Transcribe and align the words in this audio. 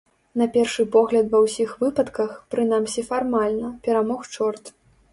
На 0.41 0.45
першы 0.53 0.85
погляд 0.95 1.29
ва 1.33 1.43
ўсіх 1.43 1.75
выпадках, 1.83 2.31
прынамсі 2.57 3.07
фармальна, 3.13 3.67
перамог 3.89 4.21
чорт. 4.35 4.79